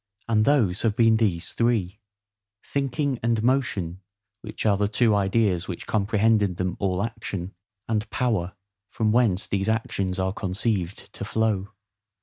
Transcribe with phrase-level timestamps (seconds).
[0.27, 4.01] And those have been these three:—THINKING and MOTION
[4.41, 7.53] (which are the two ideas which comprehend in them all action,)
[7.87, 8.53] and POWER,
[8.89, 11.73] from whence these actions are conceived to flow.